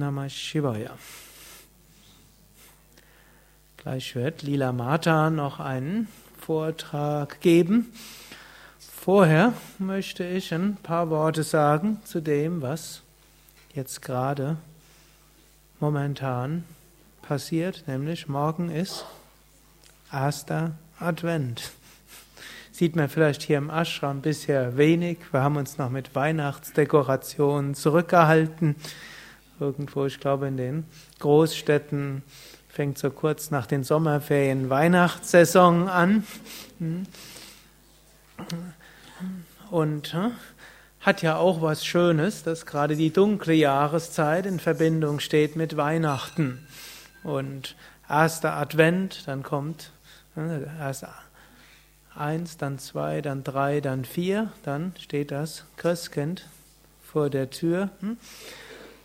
Namah 0.00 0.30
Shivaya. 0.30 0.96
Gleich 3.76 4.14
wird 4.14 4.42
Lila 4.42 4.72
Mata 4.72 5.28
noch 5.28 5.60
einen 5.60 6.08
Vortrag 6.38 7.42
geben. 7.42 7.92
Vorher 8.78 9.52
möchte 9.78 10.24
ich 10.24 10.54
ein 10.54 10.76
paar 10.82 11.10
Worte 11.10 11.42
sagen 11.42 12.00
zu 12.04 12.22
dem, 12.22 12.62
was 12.62 13.02
jetzt 13.74 14.00
gerade 14.00 14.56
momentan 15.80 16.64
passiert, 17.20 17.84
nämlich 17.86 18.26
morgen 18.26 18.70
ist 18.70 19.04
erster 20.10 20.72
Advent. 20.98 21.72
Sieht 22.72 22.96
man 22.96 23.10
vielleicht 23.10 23.42
hier 23.42 23.58
im 23.58 23.68
Ashram 23.68 24.22
bisher 24.22 24.78
wenig. 24.78 25.18
Wir 25.30 25.42
haben 25.42 25.56
uns 25.56 25.76
noch 25.76 25.90
mit 25.90 26.14
Weihnachtsdekorationen 26.14 27.74
zurückgehalten. 27.74 28.76
Irgendwo, 29.60 30.06
ich 30.06 30.18
glaube, 30.20 30.48
in 30.48 30.56
den 30.56 30.84
Großstädten 31.18 32.22
fängt 32.68 32.96
so 32.96 33.10
kurz 33.10 33.50
nach 33.50 33.66
den 33.66 33.84
Sommerferien 33.84 34.70
Weihnachtssaison 34.70 35.88
an. 35.88 36.24
Und 39.70 40.16
hat 41.00 41.22
ja 41.22 41.36
auch 41.36 41.60
was 41.60 41.84
Schönes, 41.84 42.42
dass 42.42 42.64
gerade 42.64 42.96
die 42.96 43.12
dunkle 43.12 43.52
Jahreszeit 43.52 44.46
in 44.46 44.60
Verbindung 44.60 45.20
steht 45.20 45.56
mit 45.56 45.76
Weihnachten. 45.76 46.66
Und 47.22 47.76
erster 48.08 48.54
Advent, 48.54 49.26
dann 49.26 49.42
kommt 49.42 49.92
erst 50.78 51.04
eins, 52.14 52.56
dann 52.56 52.78
zwei, 52.78 53.20
dann 53.20 53.44
drei, 53.44 53.80
dann 53.80 54.04
vier, 54.04 54.52
dann 54.62 54.94
steht 54.98 55.30
das 55.30 55.64
Christkind 55.76 56.46
vor 57.02 57.28
der 57.28 57.50
Tür. 57.50 57.90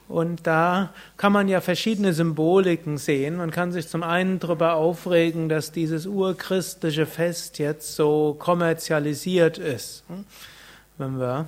Und 0.07 0.45
da 0.45 0.93
kann 1.17 1.31
man 1.31 1.47
ja 1.47 1.61
verschiedene 1.61 2.13
Symboliken 2.13 2.97
sehen. 2.97 3.37
Man 3.37 3.49
kann 3.49 3.71
sich 3.71 3.87
zum 3.87 4.03
einen 4.03 4.39
darüber 4.39 4.75
aufregen, 4.75 5.49
dass 5.49 5.71
dieses 5.71 6.05
urchristliche 6.05 7.05
Fest 7.07 7.57
jetzt 7.57 7.95
so 7.95 8.35
kommerzialisiert 8.37 9.57
ist. 9.57 10.03
Wenn 10.97 11.19
wir 11.19 11.47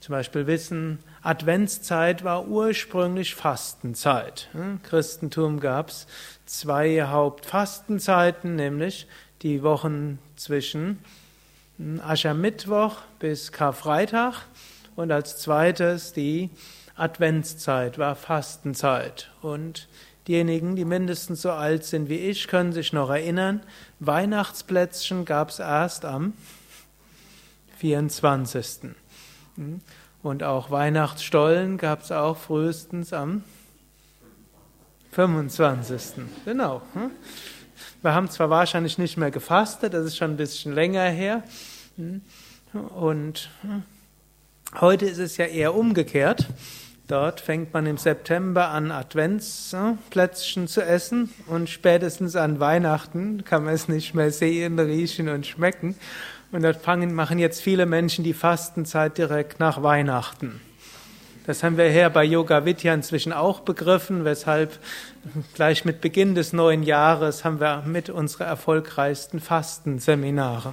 zum 0.00 0.12
Beispiel 0.12 0.46
wissen, 0.46 0.98
Adventszeit 1.22 2.24
war 2.24 2.46
ursprünglich 2.46 3.34
Fastenzeit. 3.34 4.50
Christentum 4.82 5.58
gab 5.58 5.88
es 5.88 6.06
zwei 6.44 7.02
Hauptfastenzeiten, 7.02 8.54
nämlich 8.54 9.06
die 9.40 9.62
Wochen 9.62 10.18
zwischen 10.36 10.98
Aschermittwoch 12.06 12.98
bis 13.18 13.50
Karfreitag 13.50 14.42
und 14.94 15.10
als 15.10 15.38
zweites 15.38 16.12
die 16.12 16.50
Adventszeit 16.96 17.98
war 17.98 18.14
Fastenzeit. 18.14 19.30
Und 19.42 19.88
diejenigen, 20.28 20.76
die 20.76 20.84
mindestens 20.84 21.42
so 21.42 21.50
alt 21.50 21.84
sind 21.84 22.08
wie 22.08 22.18
ich, 22.18 22.48
können 22.48 22.72
sich 22.72 22.92
noch 22.92 23.10
erinnern, 23.10 23.62
Weihnachtsplätzchen 24.00 25.24
gab 25.24 25.50
es 25.50 25.58
erst 25.58 26.04
am 26.04 26.34
24. 27.78 28.90
Und 30.22 30.42
auch 30.42 30.70
Weihnachtsstollen 30.70 31.76
gab 31.76 32.02
es 32.02 32.12
auch 32.12 32.36
frühestens 32.36 33.12
am 33.12 33.44
25. 35.12 36.24
Genau. 36.44 36.82
Wir 38.02 38.14
haben 38.14 38.30
zwar 38.30 38.50
wahrscheinlich 38.50 38.98
nicht 38.98 39.16
mehr 39.16 39.30
gefastet, 39.30 39.94
das 39.94 40.06
ist 40.06 40.16
schon 40.16 40.32
ein 40.32 40.36
bisschen 40.36 40.72
länger 40.72 41.04
her. 41.04 41.42
Und 42.72 43.50
heute 44.80 45.06
ist 45.06 45.18
es 45.18 45.36
ja 45.36 45.46
eher 45.46 45.74
umgekehrt. 45.74 46.46
Dort 47.06 47.40
fängt 47.40 47.74
man 47.74 47.84
im 47.84 47.98
September 47.98 48.70
an, 48.70 48.90
Adventsplätzchen 48.90 50.68
zu 50.68 50.82
essen 50.82 51.28
und 51.46 51.68
spätestens 51.68 52.34
an 52.34 52.60
Weihnachten 52.60 53.44
kann 53.44 53.64
man 53.64 53.74
es 53.74 53.88
nicht 53.88 54.14
mehr 54.14 54.30
sehen, 54.30 54.78
riechen 54.78 55.28
und 55.28 55.46
schmecken. 55.46 55.96
Und 56.50 56.62
dort 56.62 56.76
fangen, 56.76 57.14
machen 57.14 57.38
jetzt 57.38 57.60
viele 57.60 57.84
Menschen 57.84 58.24
die 58.24 58.32
Fastenzeit 58.32 59.18
direkt 59.18 59.60
nach 59.60 59.82
Weihnachten. 59.82 60.62
Das 61.46 61.62
haben 61.62 61.76
wir 61.76 61.90
hier 61.90 62.08
bei 62.08 62.24
Yoga 62.24 62.64
Vidya 62.64 62.94
inzwischen 62.94 63.34
auch 63.34 63.60
begriffen, 63.60 64.24
weshalb 64.24 64.78
gleich 65.52 65.84
mit 65.84 66.00
Beginn 66.00 66.34
des 66.34 66.54
neuen 66.54 66.82
Jahres 66.82 67.44
haben 67.44 67.60
wir 67.60 67.82
mit 67.84 68.08
unsere 68.08 68.44
erfolgreichsten 68.44 69.40
Fastenseminare. 69.40 70.72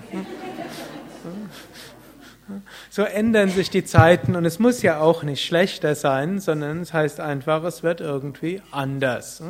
So 2.89 3.03
ändern 3.03 3.49
sich 3.49 3.69
die 3.69 3.83
Zeiten 3.83 4.35
und 4.35 4.45
es 4.45 4.59
muss 4.59 4.81
ja 4.81 4.99
auch 4.99 5.23
nicht 5.23 5.43
schlechter 5.43 5.95
sein, 5.95 6.39
sondern 6.39 6.81
es 6.81 6.93
heißt 6.93 7.19
einfach, 7.19 7.63
es 7.63 7.83
wird 7.83 8.01
irgendwie 8.01 8.61
anders. 8.71 9.43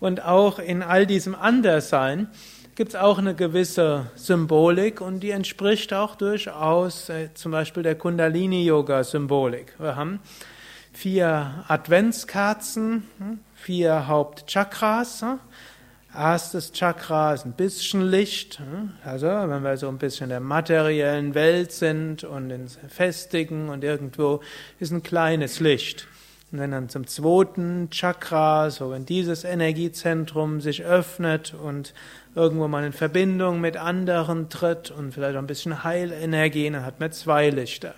Und 0.00 0.24
auch 0.24 0.58
in 0.58 0.82
all 0.82 1.06
diesem 1.06 1.34
Anderssein 1.34 2.28
gibt 2.74 2.90
es 2.90 2.96
auch 2.96 3.18
eine 3.18 3.34
gewisse 3.34 4.06
Symbolik 4.16 5.00
und 5.00 5.20
die 5.20 5.30
entspricht 5.30 5.94
auch 5.94 6.16
durchaus 6.16 7.08
äh, 7.08 7.32
zum 7.34 7.52
Beispiel 7.52 7.82
der 7.82 7.94
Kundalini-Yoga-Symbolik. 7.94 9.74
Wir 9.78 9.96
haben 9.96 10.20
vier 10.92 11.64
Adventskerzen, 11.68 13.08
hm, 13.18 13.38
vier 13.54 14.08
Hauptchakras. 14.08 15.24
Erstes 16.16 16.70
Chakra 16.70 17.34
ist 17.34 17.44
ein 17.44 17.54
bisschen 17.54 18.02
Licht, 18.02 18.60
hm. 18.60 18.92
also 19.04 19.26
wenn 19.26 19.64
wir 19.64 19.76
so 19.76 19.88
ein 19.88 19.98
bisschen 19.98 20.24
in 20.24 20.30
der 20.30 20.40
materiellen 20.40 21.34
Welt 21.34 21.72
sind 21.72 22.22
und 22.22 22.50
in 22.50 22.68
Festigen 22.68 23.68
und 23.68 23.82
irgendwo 23.82 24.40
ist 24.78 24.92
ein 24.92 25.02
kleines 25.02 25.58
Licht. 25.58 26.06
Und 26.52 26.60
wenn 26.60 26.70
dann 26.70 26.88
zum 26.88 27.08
zweiten 27.08 27.88
Chakra, 27.90 28.70
so 28.70 28.92
wenn 28.92 29.04
dieses 29.06 29.42
Energiezentrum 29.42 30.60
sich 30.60 30.84
öffnet 30.84 31.52
und 31.52 31.94
irgendwo 32.36 32.68
mal 32.68 32.84
in 32.84 32.92
Verbindung 32.92 33.60
mit 33.60 33.76
anderen 33.76 34.48
tritt 34.50 34.92
und 34.92 35.12
vielleicht 35.12 35.34
auch 35.34 35.42
ein 35.42 35.48
bisschen 35.48 35.82
Heilenergie, 35.82 36.70
dann 36.70 36.86
hat 36.86 37.00
man 37.00 37.10
zwei 37.10 37.50
Lichter. 37.50 37.92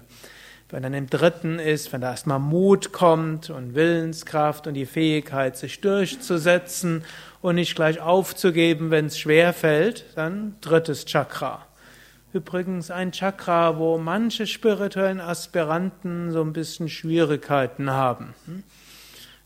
Wenn 0.70 0.82
dann 0.82 0.94
im 0.94 1.08
dritten 1.08 1.60
ist, 1.60 1.92
wenn 1.92 2.00
da 2.00 2.10
erstmal 2.10 2.40
Mut 2.40 2.92
kommt 2.92 3.50
und 3.50 3.74
Willenskraft 3.74 4.66
und 4.66 4.74
die 4.74 4.86
Fähigkeit, 4.86 5.56
sich 5.56 5.80
durchzusetzen 5.80 7.04
und 7.46 7.54
nicht 7.54 7.76
gleich 7.76 8.00
aufzugeben, 8.00 8.90
wenn 8.90 9.06
es 9.06 9.20
schwer 9.20 9.52
fällt, 9.52 10.04
dann 10.16 10.56
drittes 10.60 11.04
Chakra. 11.04 11.64
Übrigens 12.32 12.90
ein 12.90 13.12
Chakra, 13.12 13.78
wo 13.78 13.98
manche 13.98 14.48
spirituellen 14.48 15.20
Aspiranten 15.20 16.32
so 16.32 16.42
ein 16.42 16.52
bisschen 16.52 16.88
Schwierigkeiten 16.88 17.88
haben. 17.88 18.34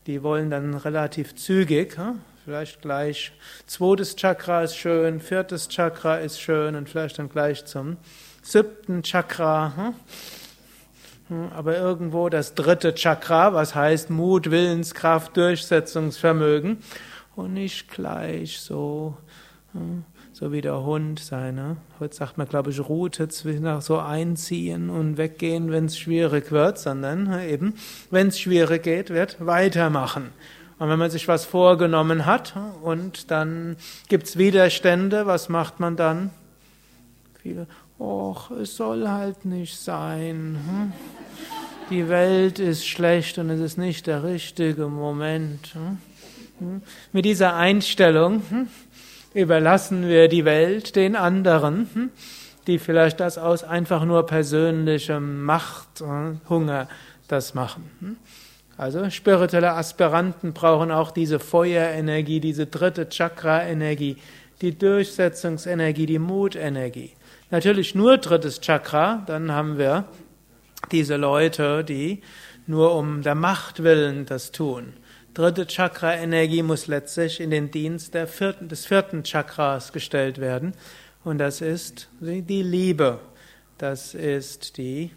Die 0.07 0.23
wollen 0.23 0.49
dann 0.49 0.73
relativ 0.73 1.35
zügig, 1.37 1.99
vielleicht 2.47 2.81
gleich 2.81 3.33
zweites 3.67 4.17
Chakra 4.17 4.63
ist 4.63 4.79
schön, 4.79 5.21
viertes 5.21 5.69
Chakra 5.69 6.21
ist 6.21 6.41
schön 6.41 6.77
und 6.77 6.89
vielleicht 6.89 7.19
dann 7.19 7.29
gleich 7.29 7.67
zum 7.67 7.99
siebten 8.41 9.03
Chakra. 9.03 9.93
Aber 11.55 11.77
irgendwo 11.77 12.31
das 12.31 12.55
dritte 12.55 12.95
Chakra, 12.95 13.53
was 13.53 13.75
heißt 13.75 14.09
Mut, 14.09 14.51
Willenskraft, 14.51 15.37
Durchsetzungsvermögen 15.37 16.79
und 17.37 17.55
nicht 17.55 17.89
gleich 17.89 18.61
so 18.61 19.17
so 20.33 20.53
wie 20.53 20.61
der 20.61 20.83
Hund 20.83 21.21
seine, 21.21 21.77
heute 21.99 22.17
sagt 22.17 22.39
man, 22.39 22.49
glaube 22.49 22.71
ich, 22.71 22.81
Route 22.81 23.29
nach 23.61 23.83
so 23.83 23.99
einziehen 23.99 24.91
und 24.91 25.17
weggehen, 25.17 25.71
wenn 25.71 25.85
es 25.85 25.99
schwierig 25.99 26.51
wird, 26.51 26.79
sondern 26.79 27.41
eben, 27.43 27.75
wenn 28.11 28.29
es 28.29 28.41
schwierig 28.41 28.83
geht, 28.83 29.11
wird 29.11 29.45
weitermachen. 29.45 30.31
Und 30.79 30.89
wenn 30.89 30.99
man 30.99 31.11
sich 31.11 31.29
was 31.29 31.45
vorgenommen 31.45 32.25
hat 32.25 32.55
und 32.83 33.31
dann 33.31 33.77
gibt's 34.09 34.39
Widerstände, 34.39 35.27
was 35.27 35.49
macht 35.49 35.79
man 35.79 35.97
dann? 35.97 36.31
Viele, 37.43 37.67
och, 37.99 38.51
es 38.51 38.77
soll 38.77 39.07
halt 39.07 39.45
nicht 39.45 39.79
sein. 39.79 40.59
Hm? 40.67 40.93
Die 41.91 42.09
Welt 42.09 42.59
ist 42.59 42.87
schlecht 42.87 43.37
und 43.39 43.51
es 43.51 43.61
ist 43.61 43.77
nicht 43.77 44.07
der 44.07 44.25
richtige 44.25 44.87
Moment. 44.87 45.75
Hm? 45.75 45.99
Hm? 46.61 46.83
Mit 47.13 47.25
dieser 47.25 47.57
Einstellung 47.57 48.43
überlassen 49.35 50.09
wir 50.09 50.29
die 50.29 50.45
Welt 50.45 50.95
den 50.95 51.17
anderen, 51.17 51.89
hm, 51.93 52.11
die 52.67 52.79
vielleicht 52.79 53.19
das 53.19 53.39
aus 53.39 53.65
einfach 53.65 54.05
nur 54.05 54.27
persönlichem 54.27 55.43
Machthunger 55.43 56.89
das 57.29 57.55
machen. 57.55 57.91
Hm. 58.01 58.17
Also 58.77 59.11
spirituelle 59.11 59.73
Aspiranten 59.73 60.53
brauchen 60.53 60.91
auch 60.91 61.11
diese 61.11 61.39
Feuerenergie, 61.39 62.41
diese 62.41 62.67
dritte 62.67 63.09
Chakra-Energie, 63.09 64.17
die 64.63 64.77
Durchsetzungsenergie, 64.77 66.07
die 66.07 66.19
Mutenergie. 66.19 67.13
Natürlich 67.51 67.95
nur 67.95 68.19
drittes 68.19 68.61
Chakra, 68.61 69.23
dann 69.27 69.53
haben 69.53 69.77
wir 69.77 70.05
diese 70.93 71.17
Leute, 71.17 71.85
die 71.85 72.23
nur 72.67 72.95
um 72.95 73.23
der 73.23 73.35
Macht 73.35 73.83
willen 73.83 74.25
das 74.25 74.53
tun 74.53 74.95
dritte 75.35 75.67
Chakra-Energie 75.67 76.63
muss 76.63 76.87
letztlich 76.87 77.41
in 77.41 77.51
den 77.51 77.71
Dienst 77.71 78.17
vierten, 78.27 78.69
des 78.69 78.87
vierten 78.87 79.25
Chakras 79.25 79.93
gestellt 79.93 80.39
werden. 80.39 80.75
Und 81.25 81.39
das 81.39 81.61
ist 81.61 82.09
die 82.21 82.63
Liebe, 82.63 83.21
das 83.79 84.15
ist 84.15 84.77
die 84.77 85.11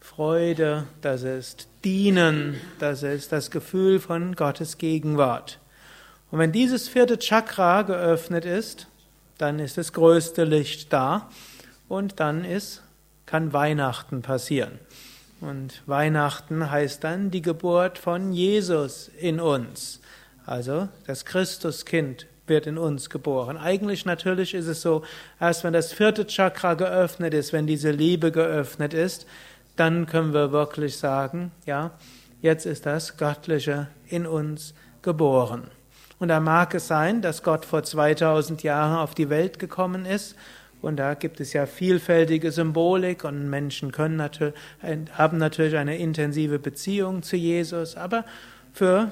Freude, 0.00 0.86
das 1.00 1.22
ist 1.22 1.68
Dienen, 1.84 2.60
das 2.78 3.02
ist 3.02 3.32
das 3.32 3.50
Gefühl 3.50 4.00
von 4.00 4.34
Gottes 4.34 4.78
Gegenwart. 4.78 5.58
Und 6.30 6.38
wenn 6.38 6.52
dieses 6.52 6.88
vierte 6.88 7.18
Chakra 7.18 7.82
geöffnet 7.82 8.44
ist, 8.44 8.88
dann 9.38 9.58
ist 9.58 9.78
das 9.78 9.92
größte 9.92 10.44
Licht 10.44 10.92
da 10.92 11.30
und 11.88 12.20
dann 12.20 12.44
ist, 12.44 12.82
kann 13.26 13.52
Weihnachten 13.52 14.22
passieren. 14.22 14.78
Und 15.42 15.82
Weihnachten 15.86 16.70
heißt 16.70 17.02
dann 17.02 17.32
die 17.32 17.42
Geburt 17.42 17.98
von 17.98 18.32
Jesus 18.32 19.10
in 19.18 19.40
uns. 19.40 20.00
Also 20.46 20.88
das 21.08 21.24
Christuskind 21.24 22.28
wird 22.46 22.68
in 22.68 22.78
uns 22.78 23.10
geboren. 23.10 23.56
Eigentlich 23.56 24.04
natürlich 24.06 24.54
ist 24.54 24.68
es 24.68 24.82
so, 24.82 25.02
erst 25.40 25.64
wenn 25.64 25.72
das 25.72 25.92
vierte 25.92 26.28
Chakra 26.28 26.74
geöffnet 26.74 27.34
ist, 27.34 27.52
wenn 27.52 27.66
diese 27.66 27.90
Liebe 27.90 28.30
geöffnet 28.30 28.94
ist, 28.94 29.26
dann 29.74 30.06
können 30.06 30.32
wir 30.32 30.52
wirklich 30.52 30.96
sagen, 30.96 31.50
ja, 31.66 31.90
jetzt 32.40 32.64
ist 32.64 32.86
das 32.86 33.16
Göttliche 33.16 33.88
in 34.06 34.28
uns 34.28 34.74
geboren. 35.02 35.64
Und 36.20 36.28
da 36.28 36.38
mag 36.38 36.72
es 36.72 36.86
sein, 36.86 37.20
dass 37.20 37.42
Gott 37.42 37.64
vor 37.64 37.82
2000 37.82 38.62
Jahren 38.62 38.96
auf 38.96 39.16
die 39.16 39.28
Welt 39.28 39.58
gekommen 39.58 40.06
ist 40.06 40.36
und 40.82 40.96
da 40.96 41.14
gibt 41.14 41.40
es 41.40 41.52
ja 41.52 41.66
vielfältige 41.66 42.50
Symbolik 42.50 43.24
und 43.24 43.48
Menschen 43.48 43.92
können 43.92 44.16
natürlich, 44.16 44.54
haben 45.12 45.38
natürlich 45.38 45.76
eine 45.76 45.96
intensive 45.96 46.58
Beziehung 46.58 47.22
zu 47.22 47.36
Jesus, 47.36 47.96
aber 47.96 48.24
für, 48.72 49.10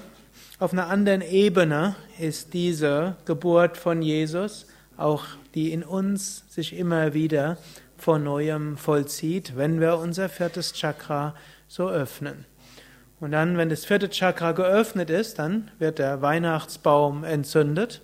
auf 0.59 0.73
einer 0.73 0.89
anderen 0.89 1.23
Ebene 1.23 1.95
ist 2.19 2.53
diese 2.53 3.17
Geburt 3.25 3.77
von 3.77 4.03
Jesus 4.03 4.67
auch, 4.97 5.25
die 5.55 5.73
in 5.73 5.83
uns 5.85 6.45
sich 6.49 6.77
immer 6.77 7.15
wieder 7.15 7.57
vor 7.97 8.19
neuem 8.19 8.77
vollzieht, 8.77 9.57
wenn 9.57 9.81
wir 9.81 9.97
unser 9.99 10.29
viertes 10.29 10.73
Chakra 10.73 11.35
so 11.69 11.89
öffnen. 11.89 12.45
Und 13.21 13.33
dann, 13.33 13.59
wenn 13.59 13.69
das 13.69 13.85
vierte 13.85 14.09
Chakra 14.11 14.53
geöffnet 14.53 15.11
ist, 15.11 15.39
dann 15.39 15.71
wird 15.79 15.99
der 15.99 16.21
Weihnachtsbaum 16.21 17.23
entzündet 17.23 18.01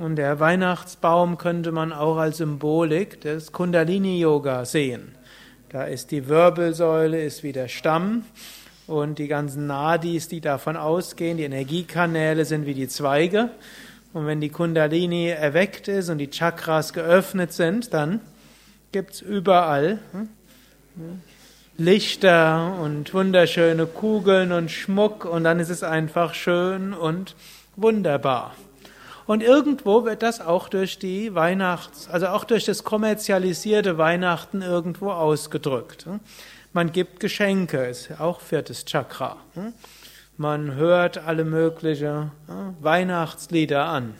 und 0.00 0.16
der 0.16 0.40
Weihnachtsbaum 0.40 1.36
könnte 1.36 1.72
man 1.72 1.92
auch 1.92 2.16
als 2.16 2.38
Symbolik 2.38 3.20
des 3.20 3.52
Kundalini-Yoga 3.52 4.64
sehen. 4.64 5.14
Da 5.68 5.84
ist 5.84 6.10
die 6.10 6.26
Wirbelsäule, 6.26 7.22
ist 7.22 7.42
wie 7.42 7.52
der 7.52 7.68
Stamm 7.68 8.24
und 8.86 9.18
die 9.18 9.28
ganzen 9.28 9.66
Nadis, 9.66 10.26
die 10.26 10.40
davon 10.40 10.78
ausgehen, 10.78 11.36
die 11.36 11.42
Energiekanäle 11.44 12.46
sind 12.46 12.64
wie 12.64 12.72
die 12.72 12.88
Zweige. 12.88 13.50
Und 14.14 14.26
wenn 14.26 14.40
die 14.40 14.48
Kundalini 14.48 15.28
erweckt 15.28 15.86
ist 15.86 16.08
und 16.08 16.16
die 16.16 16.30
Chakras 16.30 16.94
geöffnet 16.94 17.52
sind, 17.52 17.92
dann 17.92 18.20
gibt 18.92 19.12
es 19.12 19.20
überall 19.20 19.98
hm, 20.12 20.28
Lichter 21.76 22.78
und 22.82 23.12
wunderschöne 23.12 23.84
Kugeln 23.84 24.52
und 24.52 24.70
Schmuck 24.70 25.26
und 25.26 25.44
dann 25.44 25.60
ist 25.60 25.68
es 25.68 25.82
einfach 25.82 26.32
schön 26.32 26.94
und 26.94 27.36
wunderbar. 27.76 28.54
Und 29.26 29.42
irgendwo 29.42 30.04
wird 30.04 30.22
das 30.22 30.40
auch 30.40 30.68
durch 30.68 30.98
die 30.98 31.34
Weihnachts, 31.34 32.08
also 32.08 32.28
auch 32.28 32.44
durch 32.44 32.64
das 32.64 32.84
kommerzialisierte 32.84 33.98
Weihnachten 33.98 34.62
irgendwo 34.62 35.10
ausgedrückt. 35.10 36.06
Man 36.72 36.92
gibt 36.92 37.20
Geschenke, 37.20 37.86
ist 37.86 38.20
auch 38.20 38.40
viertes 38.40 38.84
Chakra. 38.84 39.36
Man 40.36 40.74
hört 40.74 41.18
alle 41.18 41.44
möglichen 41.44 42.30
Weihnachtslieder 42.80 43.84
an. 43.84 44.14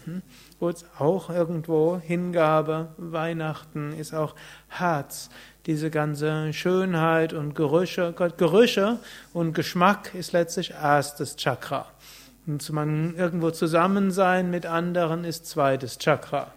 Wo 0.59 0.69
es 0.69 0.85
auch 0.99 1.31
irgendwo 1.31 1.99
Hingabe, 1.99 2.89
Weihnachten 2.99 3.95
ist 3.95 4.13
auch 4.13 4.35
Herz. 4.69 5.31
Diese 5.65 5.91
ganze 5.91 6.53
Schönheit 6.53 7.33
und 7.33 7.55
Gerüche, 7.55 8.13
Gerüche 8.37 8.99
und 9.33 9.55
Geschmack 9.55 10.15
ist 10.15 10.33
letztlich 10.33 10.73
erstes 10.73 11.37
Chakra. 11.37 11.87
Und 12.47 12.69
man 12.73 13.15
irgendwo 13.17 13.51
zusammen 13.51 14.11
sein 14.11 14.51
mit 14.51 14.67
anderen 14.67 15.25
ist 15.25 15.47
zweites 15.47 15.99
Chakra. 15.99 16.53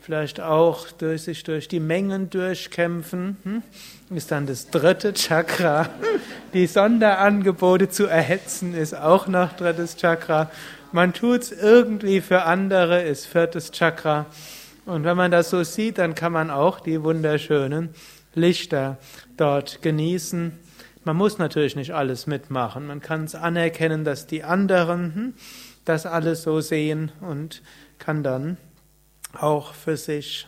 Vielleicht 0.00 0.40
auch 0.40 0.90
durch 0.92 1.22
sich 1.22 1.44
durch 1.44 1.68
die 1.68 1.78
Mengen 1.78 2.30
durchkämpfen, 2.30 3.36
hm? 3.42 3.62
ist 4.16 4.30
dann 4.30 4.46
das 4.46 4.70
dritte 4.70 5.12
Chakra. 5.12 5.90
Die 6.54 6.66
Sonderangebote 6.66 7.90
zu 7.90 8.06
erhetzen 8.06 8.74
ist 8.74 8.94
auch 8.94 9.28
noch 9.28 9.52
drittes 9.52 9.96
Chakra. 9.96 10.50
Man 10.92 11.12
tut's 11.12 11.52
irgendwie 11.52 12.20
für 12.20 12.44
andere 12.44 13.02
ist 13.02 13.26
viertes 13.26 13.70
Chakra. 13.70 14.26
Und 14.86 15.04
wenn 15.04 15.16
man 15.16 15.30
das 15.30 15.50
so 15.50 15.62
sieht, 15.62 15.98
dann 15.98 16.14
kann 16.14 16.32
man 16.32 16.50
auch 16.50 16.80
die 16.80 17.02
wunderschönen 17.02 17.90
Lichter 18.34 18.96
dort 19.36 19.82
genießen. 19.82 20.58
Man 21.02 21.16
muss 21.16 21.38
natürlich 21.38 21.76
nicht 21.76 21.94
alles 21.94 22.26
mitmachen. 22.26 22.86
Man 22.86 23.00
kann 23.00 23.24
es 23.24 23.34
anerkennen, 23.34 24.04
dass 24.04 24.26
die 24.26 24.44
anderen 24.44 25.14
hm, 25.14 25.34
das 25.84 26.06
alles 26.06 26.42
so 26.42 26.60
sehen 26.60 27.10
und 27.20 27.62
kann 27.98 28.22
dann 28.22 28.58
auch 29.32 29.74
für 29.74 29.96
sich 29.96 30.46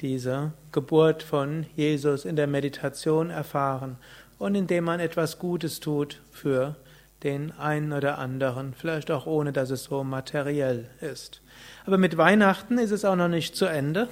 diese 0.00 0.52
Geburt 0.72 1.22
von 1.22 1.66
Jesus 1.76 2.24
in 2.24 2.36
der 2.36 2.46
Meditation 2.46 3.30
erfahren 3.30 3.96
und 4.38 4.54
indem 4.54 4.84
man 4.84 5.00
etwas 5.00 5.38
Gutes 5.38 5.80
tut 5.80 6.20
für 6.30 6.76
den 7.22 7.52
einen 7.52 7.92
oder 7.92 8.18
anderen, 8.18 8.74
vielleicht 8.74 9.10
auch 9.10 9.26
ohne 9.26 9.52
dass 9.52 9.70
es 9.70 9.84
so 9.84 10.04
materiell 10.04 10.90
ist. 11.00 11.40
Aber 11.86 11.96
mit 11.96 12.16
Weihnachten 12.18 12.78
ist 12.78 12.90
es 12.90 13.04
auch 13.04 13.16
noch 13.16 13.28
nicht 13.28 13.56
zu 13.56 13.64
Ende. 13.64 14.08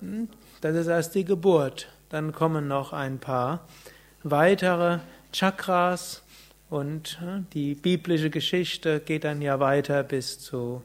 Hm, 0.00 0.28
das 0.60 0.76
ist 0.76 0.86
erst 0.86 1.14
die 1.14 1.24
Geburt. 1.24 1.88
Dann 2.08 2.32
kommen 2.32 2.68
noch 2.68 2.92
ein 2.92 3.18
paar 3.18 3.66
weitere 4.22 4.98
Chakras 5.32 6.22
und 6.70 7.18
äh, 7.22 7.42
die 7.52 7.74
biblische 7.74 8.30
Geschichte 8.30 9.00
geht 9.00 9.24
dann 9.24 9.40
ja 9.40 9.60
weiter 9.60 10.02
bis 10.02 10.38
zu 10.38 10.82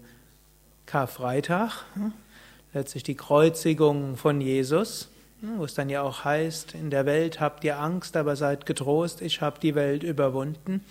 Karfreitag, 0.85 1.85
hm, 1.95 2.13
letztlich 2.73 3.03
die 3.03 3.15
Kreuzigung 3.15 4.15
von 4.17 4.39
Jesus, 4.39 5.09
hm, 5.41 5.59
wo 5.59 5.65
es 5.65 5.73
dann 5.73 5.89
ja 5.89 6.01
auch 6.01 6.23
heißt, 6.23 6.73
in 6.73 6.89
der 6.89 7.05
Welt 7.05 7.39
habt 7.39 7.63
ihr 7.63 7.79
Angst, 7.79 8.15
aber 8.15 8.35
seid 8.35 8.65
getrost, 8.65 9.21
ich 9.21 9.41
habe 9.41 9.59
die 9.59 9.75
Welt 9.75 10.03
überwunden. 10.03 10.83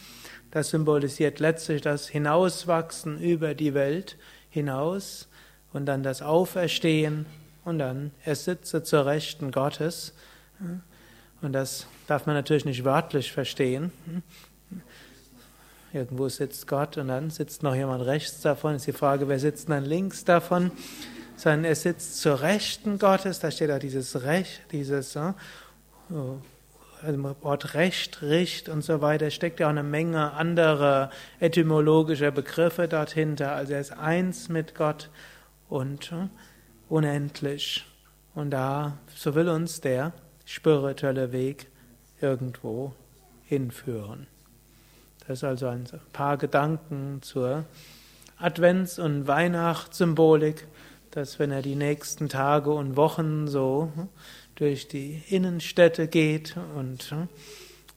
Das 0.51 0.69
symbolisiert 0.69 1.41
letztlich 1.41 1.81
das 1.81 2.09
Hinauswachsen 2.09 3.19
über 3.19 3.55
die 3.55 3.73
Welt 3.73 4.19
hinaus 4.51 5.29
und 5.73 5.87
dann 5.87 6.03
das 6.03 6.21
Auferstehen 6.21 7.25
und 7.65 7.79
dann 7.79 8.11
er 8.25 8.37
sitze 8.37 8.83
zur 8.83 9.07
Rechten 9.07 9.51
Gottes. 9.51 10.13
Und 11.43 11.53
das 11.53 11.87
darf 12.07 12.27
man 12.27 12.37
natürlich 12.37 12.65
nicht 12.65 12.85
wörtlich 12.85 13.33
verstehen. 13.33 13.93
Irgendwo 15.93 16.29
sitzt 16.29 16.69
Gott 16.69 16.97
und 16.97 17.09
dann 17.09 17.31
sitzt 17.31 17.63
noch 17.63 17.75
jemand 17.75 18.07
rechts 18.07 18.41
davon. 18.41 18.77
Ist 18.77 18.87
die 18.87 18.93
Frage, 18.93 19.29
wer 19.29 19.39
sitzt 19.39 19.69
dann 19.69 19.85
links 19.85 20.25
davon? 20.25 20.71
Sondern 21.37 21.65
er 21.65 21.75
sitzt 21.75 22.21
zur 22.21 22.41
Rechten 22.41 22.99
Gottes. 22.99 23.41
Da 23.41 23.51
steht 23.51 23.71
auch 23.71 23.81
dieses 23.81 24.23
Recht, 24.23 24.63
dieses 24.71 25.17
äh, 25.17 25.33
also 27.03 27.37
Wort 27.43 27.75
Recht, 27.75 28.23
Richt 28.23 28.69
und 28.69 28.83
so 28.83 29.01
weiter. 29.01 29.31
Steckt 29.31 29.59
ja 29.59 29.67
auch 29.67 29.71
eine 29.71 29.83
Menge 29.83 30.33
anderer 30.33 31.11
etymologischer 31.41 32.31
Begriffe 32.31 32.87
dort 32.87 33.11
hinter. 33.11 33.53
Also 33.53 33.75
er 33.75 33.81
ist 33.81 33.93
eins 33.93 34.49
mit 34.49 34.77
Gott 34.77 35.11
und 35.69 36.13
äh, 36.13 36.29
unendlich. 36.89 37.85
Und 38.35 38.51
da, 38.51 38.97
so 39.15 39.35
will 39.35 39.49
uns 39.49 39.81
der 39.81 40.13
spirituelle 40.45 41.33
Weg 41.33 41.69
irgendwo 42.21 42.93
hinführen. 43.45 44.27
Das 45.21 45.39
ist 45.39 45.45
also 45.45 45.67
ein 45.69 45.85
paar 46.13 46.37
Gedanken 46.37 47.21
zur 47.23 47.65
Advents- 48.39 48.99
und 48.99 49.27
Weihnachtssymbolik, 49.27 50.67
dass 51.13 51.39
wenn 51.39 51.51
er 51.51 51.63
die 51.63 51.77
nächsten 51.77 52.29
Tage 52.29 52.71
und 52.71 52.97
Wochen 52.97 53.47
so 53.47 53.93
durch 54.57 54.89
die 54.89 55.23
Innenstädte 55.29 56.09
geht 56.09 56.57
und 56.77 57.15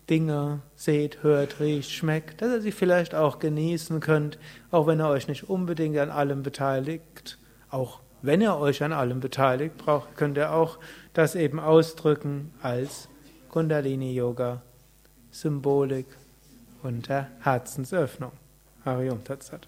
Dinge 0.10 0.62
seht, 0.76 1.24
hört, 1.24 1.60
riecht, 1.60 1.92
schmeckt, 1.92 2.42
dass 2.42 2.52
ihr 2.52 2.62
sie 2.62 2.72
vielleicht 2.72 3.16
auch 3.16 3.40
genießen 3.40 4.00
könnt, 4.00 4.38
auch 4.70 4.86
wenn 4.86 5.02
ihr 5.02 5.08
euch 5.08 5.28
nicht 5.28 5.50
unbedingt 5.50 5.98
an 5.98 6.12
allem 6.12 6.44
beteiligt, 6.44 7.40
auch 7.70 8.02
wenn 8.26 8.42
ihr 8.42 8.56
euch 8.58 8.84
an 8.84 8.94
allem 8.94 9.20
beteiligt, 9.20 9.78
braucht, 9.78 10.16
könnt 10.16 10.38
ihr 10.38 10.52
auch 10.52 10.80
das 11.14 11.36
eben 11.36 11.60
ausdrücken 11.60 12.54
als 12.62 13.10
Kundalini-Yoga, 13.50 14.62
Symbolik 15.32 16.08
und 16.84 17.08
der 17.10 17.30
Herzensöffnung. 17.42 18.32
Harium 18.84 19.24
Tatsat. 19.24 19.68